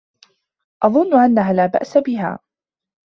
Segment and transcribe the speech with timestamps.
[0.83, 2.39] أظن أنها لا بأس بها.